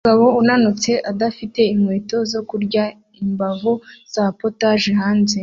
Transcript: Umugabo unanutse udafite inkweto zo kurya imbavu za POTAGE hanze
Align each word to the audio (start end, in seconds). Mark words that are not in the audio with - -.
Umugabo 0.03 0.25
unanutse 0.41 0.91
udafite 1.11 1.59
inkweto 1.73 2.17
zo 2.31 2.41
kurya 2.49 2.83
imbavu 3.23 3.71
za 4.13 4.23
POTAGE 4.39 4.89
hanze 4.99 5.37